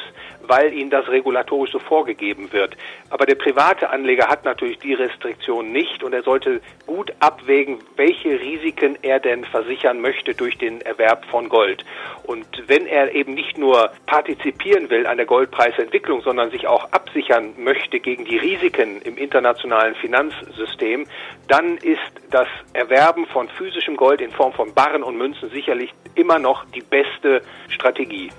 weil 0.49 0.73
ihnen 0.73 0.91
das 0.91 1.09
regulatorisch 1.09 1.73
so 1.73 1.79
vorgegeben 1.79 2.53
wird. 2.53 2.77
Aber 3.11 3.27
der 3.27 3.35
private 3.35 3.91
Anleger 3.91 4.29
hat 4.29 4.45
natürlich 4.45 4.79
die 4.79 4.95
Restriktion 4.95 5.73
nicht 5.73 6.03
und 6.03 6.13
er 6.13 6.23
sollte 6.23 6.61
gut 6.87 7.13
abwägen, 7.21 7.79
welche 7.97 8.41
Risiken 8.41 8.99
er 9.03 9.21
denn 9.21 9.45
versichern 9.45 10.01
möchte 10.01 10.35
durch 10.35 10.59
den 10.59 10.81
Erwerb 10.81 11.25
von 11.27 11.49
Gold. 11.49 11.85
Und 12.25 12.47
wenn 12.67 12.87
er 12.87 13.15
eben 13.15 13.35
nicht 13.35 13.59
nur 13.59 13.91
partizipieren 14.07 14.91
will 14.91 15.07
an 15.07 15.17
der 15.17 15.27
Goldpreisentwicklung, 15.27 16.23
sondern 16.23 16.51
sich 16.51 16.67
auch 16.67 16.93
absichern 16.93 17.55
möchte 17.57 18.01
gegen 18.01 18.25
die 18.25 18.39
Risiken 18.39 19.01
im 19.03 19.17
internationalen 19.17 19.95
Finanzsystem, 19.95 21.07
dann 21.49 21.77
ist 21.79 22.01
das 22.31 22.49
Erwerben 22.73 23.27
von 23.27 23.49
physischem 23.49 23.97
Gold 23.97 24.21
in 24.21 24.31
Form 24.31 24.53
von 24.53 24.75
Barren 24.75 25.03
und 25.03 25.17
Münzen 25.17 25.51
sicherlich 25.51 25.93
immer 26.15 26.39
noch 26.39 26.65
die 26.75 26.83
beste 26.83 27.43
Strategie. 27.69 28.31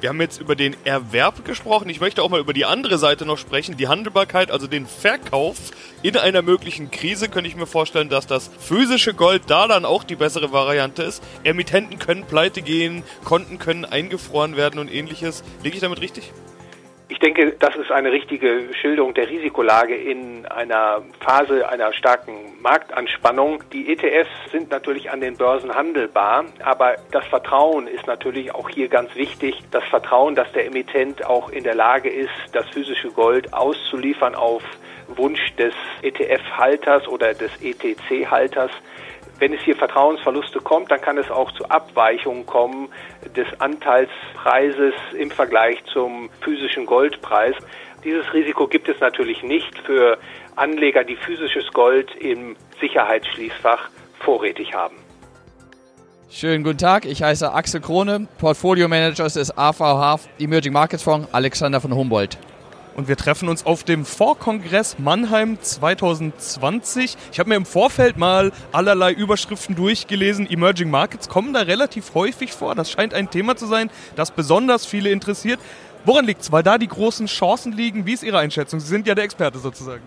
Wir 0.00 0.10
haben 0.10 0.20
jetzt 0.20 0.40
über 0.40 0.54
den 0.54 0.76
Erwerb 0.84 1.44
gesprochen. 1.44 1.88
Ich 1.88 2.00
möchte 2.00 2.22
auch 2.22 2.28
mal 2.28 2.38
über 2.38 2.52
die 2.52 2.64
andere 2.64 2.98
Seite 2.98 3.26
noch 3.26 3.36
sprechen, 3.36 3.76
die 3.76 3.88
Handelbarkeit, 3.88 4.50
also 4.52 4.68
den 4.68 4.86
Verkauf. 4.86 5.56
In 6.02 6.16
einer 6.16 6.42
möglichen 6.42 6.92
Krise 6.92 7.28
könnte 7.28 7.48
ich 7.48 7.56
mir 7.56 7.66
vorstellen, 7.66 8.08
dass 8.08 8.28
das 8.28 8.48
physische 8.60 9.12
Gold 9.12 9.42
da 9.48 9.66
dann 9.66 9.84
auch 9.84 10.04
die 10.04 10.14
bessere 10.14 10.52
Variante 10.52 11.02
ist. 11.02 11.20
Emittenten 11.42 11.98
können 11.98 12.24
pleite 12.24 12.62
gehen, 12.62 13.02
Konten 13.24 13.58
können 13.58 13.84
eingefroren 13.84 14.56
werden 14.56 14.78
und 14.78 14.92
ähnliches. 14.92 15.42
Liege 15.64 15.74
ich 15.74 15.80
damit 15.80 16.00
richtig? 16.00 16.32
Ich 17.10 17.18
denke, 17.20 17.56
das 17.58 17.74
ist 17.74 17.90
eine 17.90 18.12
richtige 18.12 18.68
Schilderung 18.74 19.14
der 19.14 19.30
Risikolage 19.30 19.94
in 19.94 20.44
einer 20.44 21.02
Phase 21.20 21.66
einer 21.66 21.94
starken 21.94 22.32
Marktanspannung. 22.60 23.62
Die 23.72 23.90
ETFs 23.90 24.28
sind 24.52 24.70
natürlich 24.70 25.10
an 25.10 25.22
den 25.22 25.38
Börsen 25.38 25.74
handelbar, 25.74 26.44
aber 26.62 26.96
das 27.10 27.24
Vertrauen 27.26 27.86
ist 27.86 28.06
natürlich 28.06 28.54
auch 28.54 28.68
hier 28.68 28.88
ganz 28.88 29.14
wichtig. 29.14 29.62
Das 29.70 29.84
Vertrauen, 29.84 30.34
dass 30.34 30.52
der 30.52 30.66
Emittent 30.66 31.24
auch 31.24 31.48
in 31.48 31.64
der 31.64 31.74
Lage 31.74 32.10
ist, 32.10 32.30
das 32.52 32.68
physische 32.68 33.10
Gold 33.10 33.54
auszuliefern 33.54 34.34
auf 34.34 34.62
Wunsch 35.08 35.54
des 35.56 35.72
ETF-Halters 36.02 37.08
oder 37.08 37.32
des 37.32 37.50
ETC-Halters. 37.62 38.70
Wenn 39.38 39.52
es 39.52 39.60
hier 39.60 39.76
Vertrauensverluste 39.76 40.60
kommt, 40.60 40.90
dann 40.90 41.00
kann 41.00 41.16
es 41.16 41.30
auch 41.30 41.52
zu 41.52 41.68
Abweichungen 41.68 42.44
kommen 42.44 42.88
des 43.36 43.46
Anteilspreises 43.60 44.94
im 45.16 45.30
Vergleich 45.30 45.78
zum 45.92 46.28
physischen 46.40 46.86
Goldpreis. 46.86 47.54
Dieses 48.04 48.32
Risiko 48.34 48.66
gibt 48.66 48.88
es 48.88 48.98
natürlich 49.00 49.42
nicht 49.44 49.78
für 49.78 50.18
Anleger, 50.56 51.04
die 51.04 51.16
physisches 51.16 51.72
Gold 51.72 52.14
im 52.16 52.56
Sicherheitsschließfach 52.80 53.88
vorrätig 54.18 54.74
haben. 54.74 54.96
Schönen 56.30 56.64
guten 56.64 56.78
Tag, 56.78 57.06
ich 57.06 57.22
heiße 57.22 57.52
Axel 57.52 57.80
Krone, 57.80 58.26
Portfolio 58.38 58.88
Manager 58.88 59.24
des 59.24 59.56
AVH 59.56 60.20
Emerging 60.38 60.72
Markets 60.72 61.02
Fonds 61.02 61.32
Alexander 61.32 61.80
von 61.80 61.94
Humboldt. 61.94 62.38
Und 62.98 63.06
wir 63.06 63.16
treffen 63.16 63.48
uns 63.48 63.64
auf 63.64 63.84
dem 63.84 64.04
Vorkongress 64.04 64.98
Mannheim 64.98 65.56
2020. 65.62 67.16
Ich 67.30 67.38
habe 67.38 67.48
mir 67.48 67.54
im 67.54 67.64
Vorfeld 67.64 68.18
mal 68.18 68.50
allerlei 68.72 69.12
Überschriften 69.12 69.76
durchgelesen. 69.76 70.50
Emerging 70.50 70.90
Markets 70.90 71.28
kommen 71.28 71.52
da 71.52 71.60
relativ 71.60 72.14
häufig 72.14 72.50
vor. 72.52 72.74
Das 72.74 72.90
scheint 72.90 73.14
ein 73.14 73.30
Thema 73.30 73.54
zu 73.54 73.66
sein, 73.66 73.88
das 74.16 74.32
besonders 74.32 74.84
viele 74.84 75.10
interessiert. 75.10 75.60
Woran 76.04 76.24
liegt 76.24 76.42
es? 76.42 76.50
Weil 76.50 76.64
da 76.64 76.76
die 76.76 76.88
großen 76.88 77.28
Chancen 77.28 77.72
liegen. 77.72 78.04
Wie 78.04 78.14
ist 78.14 78.24
Ihre 78.24 78.40
Einschätzung? 78.40 78.80
Sie 78.80 78.88
sind 78.88 79.06
ja 79.06 79.14
der 79.14 79.22
Experte 79.22 79.60
sozusagen. 79.60 80.02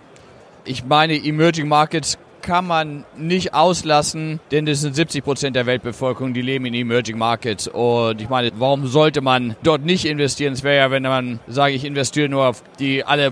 Ich 0.66 0.84
meine, 0.84 1.16
Emerging 1.16 1.70
Markets 1.70 2.18
kann 2.42 2.66
man 2.66 3.06
nicht 3.18 3.54
auslassen, 3.54 4.40
denn 4.52 4.68
es 4.68 4.82
sind 4.82 4.96
70 4.96 5.24
Prozent 5.24 5.56
der 5.56 5.66
Weltbevölkerung, 5.66 6.34
die 6.34 6.42
leben 6.42 6.66
in 6.66 6.74
Emerging 6.74 7.18
Markets. 7.18 7.68
Und 7.68 8.22
ich 8.22 8.30
meine, 8.30 8.52
warum 8.56 8.88
sollte 8.88 9.22
man 9.22 9.56
dort 9.64 9.86
nicht 9.86 10.06
investieren? 10.06 10.54
Es 10.54 10.64
wäre 10.64 10.78
ja, 10.78 10.92
wenn 10.92 11.04
man 11.04 11.40
sage, 11.48 11.74
ich 11.74 11.86
investiere 11.86 12.30
nur 12.30 12.48
auf 12.48 12.64
die 12.80 13.04
alle 13.04 13.32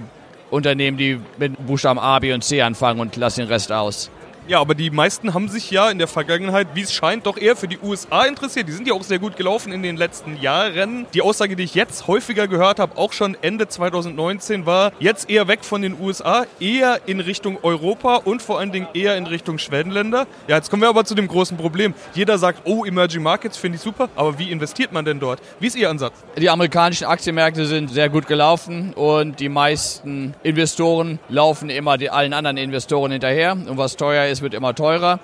Unternehmen, 0.51 0.97
die 0.97 1.19
mit 1.37 1.65
Buchstaben 1.65 1.99
A, 1.99 2.19
B 2.19 2.33
und 2.33 2.43
C 2.43 2.61
anfangen 2.61 2.99
und 2.99 3.15
lasse 3.15 3.41
den 3.41 3.49
Rest 3.49 3.71
aus. 3.71 4.09
Ja, 4.50 4.60
aber 4.62 4.74
die 4.74 4.89
meisten 4.89 5.36
haben 5.36 5.48
sich 5.48 5.70
ja 5.70 5.91
in 5.91 6.00
der 6.00 6.08
Vergangenheit, 6.08 6.70
wie 6.74 6.82
es 6.82 6.91
scheint, 6.91 7.27
doch 7.27 7.38
eher 7.38 7.56
für 7.56 7.68
die 7.68 7.77
USA 7.77 8.24
interessiert. 8.24 8.68
Die 8.68 8.72
sind 8.72 8.88
ja 8.88 8.96
auch 8.96 9.03
sehr 9.03 9.20
gut 9.20 9.38
gelaufen 9.38 9.72
in 9.72 9.84
den 9.84 9.96
letzten 9.96 10.41
Jahren. 10.41 11.06
Die 11.13 11.22
Aussage, 11.22 11.56
die 11.56 11.62
ich 11.62 11.75
jetzt 11.75 12.08
häufiger 12.08 12.48
gehört 12.48 12.79
habe, 12.79 12.98
auch 12.98 13.13
schon 13.13 13.38
Ende 13.44 13.68
2019, 13.68 14.65
war 14.65 14.91
jetzt 15.00 15.29
eher 15.29 15.48
weg 15.48 15.63
von 15.63 15.84
den 15.84 16.01
USA, 16.01 16.48
eher 16.60 17.00
in 17.06 17.20
Richtung 17.20 17.60
Europa 17.62 18.15
und 18.15 18.41
vor 18.41 18.58
allen 18.58 18.72
Dingen 18.72 18.88
eher 18.96 19.15
in 19.18 19.27
Richtung 19.27 19.60
Schwellenländer. 19.60 20.25
Ja, 20.48 20.56
jetzt 20.56 20.72
kommen 20.72 20.82
wir 20.82 20.89
aber 20.89 21.06
zu 21.06 21.13
dem 21.13 21.27
großen 21.27 21.56
Problem. 21.56 21.94
Jeder 22.15 22.39
sagt, 22.39 22.62
oh, 22.63 22.86
Emerging 22.86 23.22
Markets 23.22 23.56
finde 23.56 23.75
ich 23.75 23.84
super, 23.84 24.10
aber 24.15 24.39
wie 24.39 24.50
investiert 24.51 24.91
man 24.91 25.06
denn 25.06 25.20
dort? 25.20 25.39
Wie 25.60 25.68
ist 25.68 25.75
Ihr 25.75 25.91
Ansatz? 25.91 26.13
Die 26.36 26.50
amerikanischen 26.50 27.06
Aktienmärkte 27.06 27.68
sind 27.68 27.91
sehr 27.91 28.10
gut 28.10 28.25
gelaufen 28.25 28.94
und 28.96 29.39
die 29.39 29.50
meisten 29.50 30.34
Investoren 30.41 31.20
laufen 31.29 31.70
immer 31.70 32.00
allen 32.10 32.34
anderen 32.34 32.58
Investoren 32.58 33.12
hinterher. 33.12 33.51
Und 33.51 33.77
was 33.77 33.96
teuer 33.96 34.25
ist, 34.25 34.38
es 34.39 34.41
wird 34.41 34.53
immer 34.53 34.74
teurer. 34.74 35.19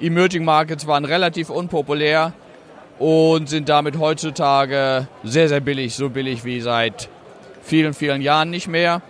Emerging 0.00 0.44
Markets 0.44 0.86
waren 0.86 1.06
relativ 1.06 1.48
unpopulär 1.48 2.34
und 2.98 3.48
sind 3.48 3.70
damit 3.70 3.98
heutzutage 3.98 5.08
sehr, 5.24 5.48
sehr 5.48 5.60
billig, 5.60 5.94
so 5.94 6.10
billig 6.10 6.44
wie 6.44 6.60
seit 6.60 7.08
vielen, 7.62 7.94
vielen 7.94 8.20
Jahren 8.20 8.50
nicht 8.50 8.68
mehr. 8.68 9.00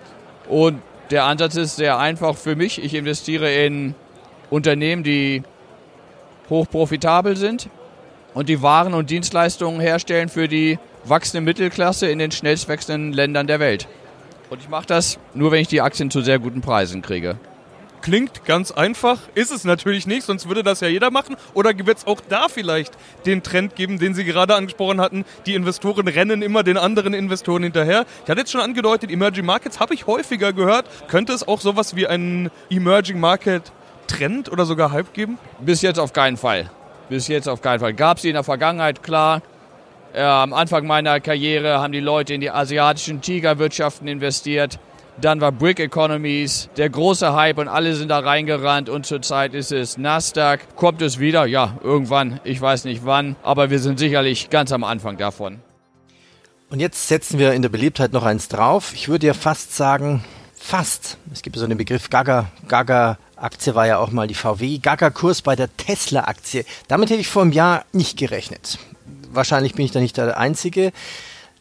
Und 0.49 0.81
der 1.11 1.25
Ansatz 1.25 1.57
ist 1.57 1.77
sehr 1.77 1.99
einfach 1.99 2.37
für 2.37 2.55
mich. 2.55 2.83
Ich 2.83 2.95
investiere 2.95 3.53
in 3.53 3.97
Unternehmen, 4.51 5.03
die 5.03 5.43
hochprofitabel 6.49 7.37
sind 7.37 7.69
und 8.35 8.49
die 8.49 8.63
Waren 8.63 8.95
und 8.95 9.11
Dienstleistungen 9.11 9.81
herstellen 9.81 10.29
für 10.29 10.47
die 10.47 10.79
wachsende 11.05 11.41
Mittelklasse 11.41 12.09
in 12.09 12.21
den 12.21 12.31
schnellst 12.31 12.69
wachsenden 12.69 13.13
Ländern 13.13 13.49
der 13.49 13.59
Welt. 13.59 13.89
Und 14.49 14.61
ich 14.61 14.69
mache 14.69 14.87
das 14.87 15.19
nur, 15.35 15.51
wenn 15.51 15.61
ich 15.61 15.69
die 15.69 15.81
Aktien 15.81 16.11
zu 16.11 16.21
sehr 16.21 16.39
guten 16.39 16.61
Preisen 16.61 17.03
kriege. 17.03 17.37
Klingt 18.03 18.47
ganz 18.47 18.71
einfach, 18.71 19.19
ist 19.35 19.51
es 19.51 19.65
natürlich 19.65 20.07
nicht, 20.07 20.23
sonst 20.23 20.49
würde 20.49 20.63
das 20.63 20.81
ja 20.81 20.89
jeder 20.89 21.11
machen. 21.11 21.37
Oder 21.53 21.77
wird 21.77 21.99
es 21.99 22.07
auch 22.07 22.21
da 22.29 22.49
vielleicht 22.49 22.95
den 23.27 23.43
Trend 23.43 23.77
geben, 23.77 23.99
den 23.99 24.15
Sie 24.15 24.25
gerade 24.25 24.55
angesprochen 24.55 25.01
hatten? 25.01 25.25
Die 25.45 25.55
Investoren 25.55 26.09
rennen 26.09 26.41
immer 26.41 26.63
den 26.63 26.79
anderen 26.79 27.13
Investoren 27.13 27.63
hinterher. 27.63 28.07
Ich 28.25 28.31
hatte 28.31 28.41
jetzt 28.41 28.53
schon 28.53 28.63
angedeutet, 28.63 29.11
Emerging 29.11 29.45
Markets 29.45 29.81
habe 29.81 29.93
ich 29.93 30.07
häufiger 30.07 30.53
gehört. 30.53 30.87
Könnte 31.09 31.33
es 31.35 31.47
auch 31.47 31.61
sowas 31.61 31.95
wie 31.95 32.07
einen 32.07 32.51
Emerging 32.71 33.21
Market 33.21 33.71
Trend 34.07 34.51
oder 34.51 34.65
sogar 34.65 34.93
Hype 34.93 35.13
geben? 35.13 35.39
Bis 35.61 35.83
jetzt 35.83 35.99
auf 35.99 36.13
keinen 36.13 36.37
Fall. 36.37 36.71
Bis 37.11 37.29
jetzt 37.29 37.49
auf 37.49 37.61
keinen 37.61 37.81
Fall. 37.81 37.93
Gab 37.93 38.19
es 38.19 38.25
in 38.25 38.33
der 38.33 38.45
Vergangenheit, 38.45 39.03
klar. 39.03 39.43
Äh, 40.13 40.23
am 40.23 40.53
Anfang 40.53 40.87
meiner 40.87 41.21
Karriere 41.21 41.81
haben 41.81 41.93
die 41.93 42.01
Leute 42.01 42.35
in 42.35 42.41
die 42.41 42.51
asiatischen 42.51 43.21
Tigerwirtschaften 43.21 44.09
investiert. 44.09 44.79
Dann 45.21 45.41
war 45.41 45.53
Brick 45.53 45.81
Economies 45.81 46.69
der 46.77 46.91
große 46.91 47.35
Hype 47.35 47.59
und 47.59 47.69
alle 47.69 47.95
sind 47.95 48.09
da 48.09 48.19
reingerannt 48.19 48.89
und 48.89 49.07
zurzeit 49.07 49.55
ist 49.55 49.73
es 49.73 49.97
Nasdaq. 49.99 50.77
Kommt 50.77 51.03
es 51.03 51.19
wieder? 51.19 51.47
Ja, 51.47 51.79
irgendwann. 51.83 52.41
Ich 52.45 52.61
weiß 52.61 52.85
nicht 52.85 53.05
wann, 53.05 53.37
aber 53.43 53.71
wir 53.71 53.79
sind 53.79 53.99
sicherlich 53.99 54.51
ganz 54.51 54.73
am 54.73 54.85
Anfang 54.85 55.17
davon. 55.17 55.61
Und 56.71 56.81
jetzt 56.81 57.09
setzen 57.09 57.39
wir 57.39 57.53
in 57.53 57.63
der 57.63 57.69
Beliebtheit 57.69 58.13
noch 58.13 58.25
eins 58.25 58.49
drauf. 58.49 58.93
Ich 58.95 59.09
würde 59.09 59.27
ja 59.27 59.35
fast 59.35 59.75
sagen, 59.75 60.25
fast. 60.55 61.19
Es 61.33 61.43
gibt 61.43 61.57
so 61.57 61.65
einen 61.65 61.77
Begriff 61.77 62.11
Gaga. 62.11 62.51
Gaga 62.69 63.19
Aktie 63.37 63.75
war 63.75 63.87
ja 63.87 63.99
auch 63.99 64.11
mal 64.11 64.29
die 64.29 64.35
VW. 64.35 64.79
Gaga-Kurs 64.79 65.43
bei 65.43 65.57
der 65.57 65.75
Tesla-Aktie. 65.77 66.65
Damit 66.89 67.11
hätte 67.11 67.21
ich 67.21 67.29
vor 67.29 67.43
einem 67.43 67.53
Jahr 67.53 67.85
nicht 67.93 68.19
gerechnet. 68.19 68.79
Wahrscheinlich 69.33 69.75
bin 69.75 69.85
ich 69.85 69.93
da 69.93 70.01
nicht 70.01 70.17
der 70.17 70.39
Einzige. 70.39 70.93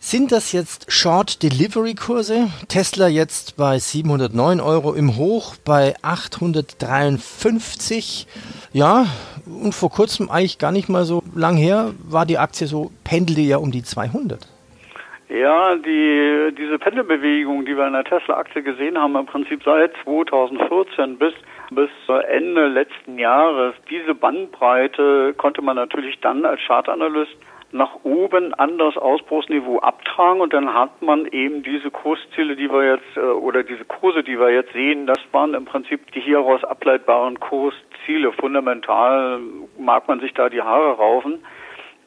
Sind 0.01 0.31
das 0.31 0.53
jetzt 0.53 0.89
Short 0.89 1.43
Delivery 1.43 1.93
Kurse? 1.93 2.47
Tesla 2.69 3.09
jetzt 3.09 3.57
bei 3.57 3.77
709 3.77 4.61
Euro 4.61 4.93
im 4.93 5.17
Hoch, 5.17 5.55
bei 5.65 5.93
853. 6.01 8.25
Ja, 8.71 9.07
und 9.45 9.75
vor 9.75 9.89
kurzem 9.89 10.29
eigentlich 10.29 10.57
gar 10.57 10.71
nicht 10.71 10.87
mal 10.87 11.03
so 11.03 11.21
lang 11.35 11.57
her 11.57 11.91
war 12.09 12.25
die 12.25 12.37
Aktie 12.37 12.65
so, 12.65 12.91
pendelte 13.03 13.41
ja 13.41 13.57
um 13.57 13.71
die 13.71 13.83
200. 13.83 14.39
Ja, 15.27 15.75
die, 15.75 16.55
diese 16.57 16.79
Pendelbewegung, 16.79 17.65
die 17.65 17.75
wir 17.75 17.85
in 17.85 17.91
der 17.91 18.05
Tesla-Aktie 18.05 18.63
gesehen 18.63 18.97
haben, 18.97 19.17
im 19.17 19.25
Prinzip 19.25 19.61
seit 19.65 19.91
2014 20.05 21.17
bis, 21.17 21.33
bis 21.71 21.89
Ende 22.29 22.67
letzten 22.67 23.19
Jahres, 23.19 23.75
diese 23.89 24.15
Bandbreite 24.15 25.33
konnte 25.37 25.61
man 25.61 25.75
natürlich 25.75 26.17
dann 26.21 26.45
als 26.45 26.61
Chartanalyst 26.65 27.35
nach 27.71 28.03
oben 28.03 28.53
an 28.55 28.77
das 28.77 28.97
Ausbruchsniveau 28.97 29.79
abtragen 29.79 30.41
und 30.41 30.53
dann 30.53 30.73
hat 30.73 31.01
man 31.01 31.25
eben 31.27 31.61
diese 31.63 31.91
Kursziele, 31.91 32.55
die 32.55 32.71
wir 32.71 32.95
jetzt 32.95 33.17
äh, 33.17 33.19
oder 33.19 33.63
diese 33.63 33.85
Kurse, 33.85 34.23
die 34.23 34.39
wir 34.39 34.49
jetzt 34.49 34.73
sehen, 34.73 35.05
das 35.05 35.19
waren 35.31 35.53
im 35.53 35.65
Prinzip 35.65 36.11
die 36.13 36.21
hieraus 36.21 36.63
ableitbaren 36.63 37.39
Kursziele. 37.39 38.31
Fundamental 38.33 39.39
mag 39.77 40.07
man 40.07 40.19
sich 40.19 40.33
da 40.33 40.49
die 40.49 40.61
Haare 40.61 40.93
raufen. 40.97 41.43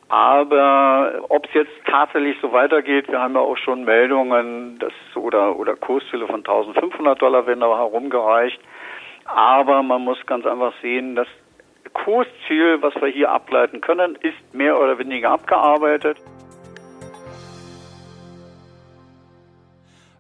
Aber 0.09 1.23
ob 1.31 1.47
es 1.47 1.55
jetzt 1.55 1.73
tatsächlich 1.87 2.37
so 2.43 2.53
weitergeht, 2.53 3.09
wir 3.09 3.21
haben 3.21 3.35
ja 3.35 3.41
auch 3.41 3.57
schon 3.57 3.85
Meldungen, 3.85 4.79
dass 4.79 4.93
oder 5.15 5.59
oder 5.59 5.75
Kursziele 5.75 6.27
von 6.27 6.41
1500 6.41 7.23
Dollar 7.23 7.47
werden 7.47 7.61
da 7.61 7.79
herumgereicht. 7.79 8.61
Aber 9.25 9.83
man 9.83 10.03
muss 10.03 10.19
ganz 10.27 10.45
einfach 10.45 10.75
sehen, 10.83 11.15
dass 11.15 11.29
Kursziel, 11.93 12.81
was 12.81 12.95
wir 13.01 13.09
hier 13.09 13.31
ableiten 13.31 13.81
können, 13.81 14.17
ist 14.17 14.55
mehr 14.55 14.79
oder 14.79 14.99
weniger 14.99 15.31
abgearbeitet. 15.31 16.19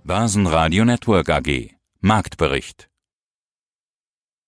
Börsenradio 0.04 0.84
Network 0.84 1.28
AG 1.30 1.70
Marktbericht 2.00 2.91